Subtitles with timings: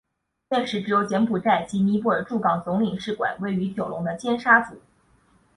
[0.49, 4.81] 现时只有柬埔寨及尼泊尔驻港总领事馆位于九龙的尖沙咀。